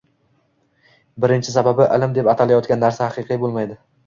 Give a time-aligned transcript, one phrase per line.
[1.25, 3.81] birinchi sababi ilm deb atalayotgan narsa haqiqiy bo`lmaydi